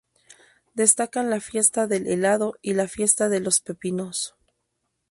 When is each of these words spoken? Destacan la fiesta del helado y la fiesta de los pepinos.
Destacan 0.73 1.29
la 1.29 1.39
fiesta 1.39 1.85
del 1.85 2.07
helado 2.07 2.55
y 2.63 2.73
la 2.73 2.87
fiesta 2.87 3.29
de 3.29 3.39
los 3.39 3.59
pepinos. 3.61 4.33